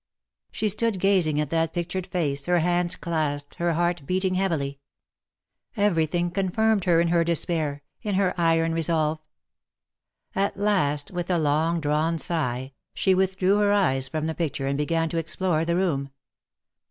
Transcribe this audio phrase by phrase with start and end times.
[0.51, 4.79] She stood gazing at that pictured face, her hands clasped, her heart beating heavily.
[5.77, 9.19] Everything confirmed her in her despair— in her iron resolve.
[10.33, 14.75] At last, with a long drawn sigh, she withdrew her eyes from the picture, and
[14.75, 16.09] began to explore the room.